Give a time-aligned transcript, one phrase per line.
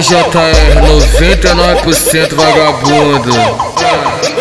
[0.00, 3.34] GJR 99% vagabundo.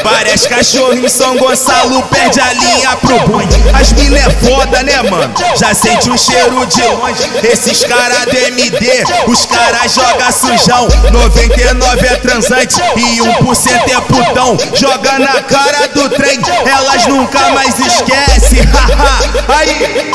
[0.04, 3.56] Parece cachorro em São Gonçalo, perde a linha pro bonde.
[3.74, 5.34] As mina é foda, né, mano?
[5.56, 7.30] Já sente o cheiro de longe.
[7.44, 10.88] Esses cara do MD, os caras joga sujão.
[11.12, 14.58] 99 é transante e 1% é putão.
[14.74, 18.62] Joga na cara do trem, elas nunca mais esquecem.
[19.48, 20.12] Aí.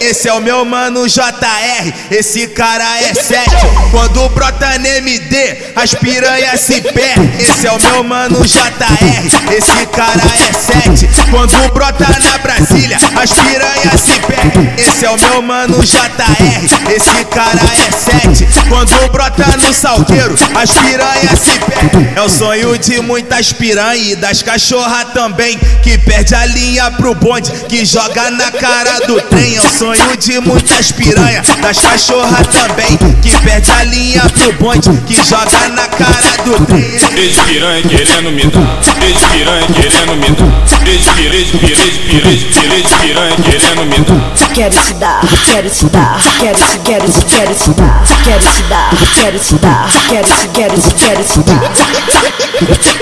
[0.00, 3.50] Esse é o meu mano JR, esse cara é 7.
[3.92, 7.30] Quando brota no MD, as piranhas se perdem.
[7.40, 11.08] Esse é o meu mano JR, esse cara é 7.
[11.30, 14.74] Quando brota na Brasília, as piranhas se perdem.
[14.76, 18.46] Esse é o meu mano JR, esse cara é 7.
[18.68, 22.12] Quando brota no salgueiro, as piranhas se perdem.
[22.14, 25.58] É o sonho de muitas piranhas e das cachorras também.
[25.82, 29.56] Que perde a linha pro bonde, que joga na cara do trem.
[29.56, 32.98] É o sonho de muitas piranhas, das cachorras também.
[33.22, 37.61] Que perde a linha pro bonde, que joga na cara do trem.
[37.62, 40.50] Piranha querendo me dar, beijo piranha querendo me dar,
[40.82, 41.86] beijo beijo beijo
[42.24, 44.32] beijo beijo piranha querendo me dar.
[44.52, 48.62] Quero te dar, quero te dar, quero te, quero te, quero te dar, quero te
[48.68, 53.01] dar, quero te dar, quero te, quero te, quero te dar.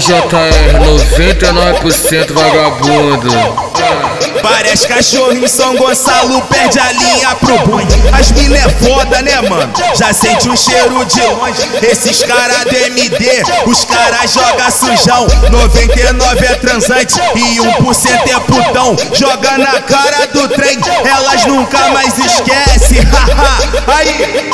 [0.00, 3.28] GJR 99% vagabundo.
[4.40, 7.94] Parece cachorro em São Gonçalo, perde a linha pro bonde.
[8.10, 9.70] As mina é foda, né, mano?
[9.94, 11.68] Já sente o cheiro de longe.
[11.82, 15.26] Esses cara do MD, os caras joga sujão.
[15.50, 18.96] 99 é transante e 1% é putão.
[19.12, 23.00] Joga na cara do trem, elas nunca mais esquecem.
[23.86, 24.50] Aí.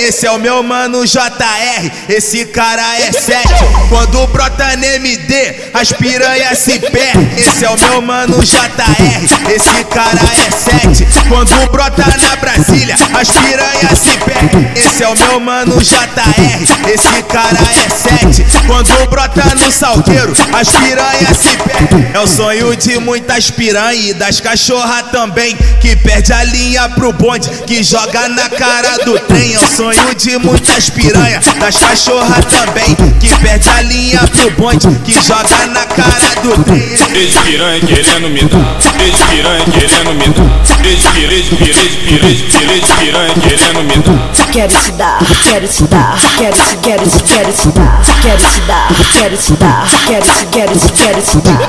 [0.00, 3.48] Esse é o meu mano JR, esse cara é 7.
[3.90, 7.28] Quando brota no MD, as piranhas se perdem.
[7.36, 11.06] Esse é o meu mano JR, esse cara é 7.
[11.28, 14.72] Quando brota na Brasília, as piranhas se perdem.
[14.74, 18.29] Esse é o meu mano JR, esse cara é 7.
[18.70, 22.08] Quando brota no salgueiro, as piranhas se perdem.
[22.14, 25.56] É o sonho de muitas piranhas e das cachorras também.
[25.80, 29.54] Que perde a linha pro bonde, que joga na cara do trem.
[29.54, 32.94] É o sonho de muitas piranhas, das cachorras também.
[33.18, 38.40] Que perde a linha pro bonde, que joga na cara do trem espiranha querendo me
[38.42, 40.46] dar, espiranha querendo me dar,
[40.86, 44.30] espira, espira, espira, espira, espiranha querendo me dar.
[44.52, 48.60] Quero te dar, quero te dar, quero te, quero te, quero te dar, quero te
[48.66, 51.60] dar, quero te dar, quero te, quero te, quero te dar.